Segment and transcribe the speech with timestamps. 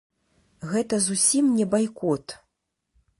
[0.71, 2.25] Гэта зусім не байкот.